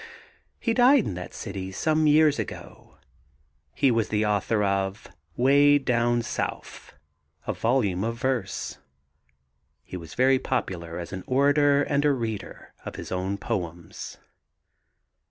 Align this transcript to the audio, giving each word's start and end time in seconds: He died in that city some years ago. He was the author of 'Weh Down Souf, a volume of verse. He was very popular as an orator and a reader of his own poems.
He 0.59 0.73
died 0.73 1.05
in 1.05 1.13
that 1.13 1.31
city 1.31 1.71
some 1.71 2.07
years 2.07 2.39
ago. 2.39 2.97
He 3.75 3.91
was 3.91 4.09
the 4.09 4.25
author 4.25 4.63
of 4.63 5.07
'Weh 5.37 5.77
Down 5.77 6.23
Souf, 6.23 6.95
a 7.45 7.53
volume 7.53 8.03
of 8.03 8.17
verse. 8.17 8.79
He 9.83 9.97
was 9.97 10.15
very 10.15 10.39
popular 10.39 10.97
as 10.97 11.13
an 11.13 11.23
orator 11.27 11.83
and 11.83 12.03
a 12.03 12.11
reader 12.13 12.73
of 12.83 12.95
his 12.95 13.11
own 13.11 13.37
poems. 13.37 14.17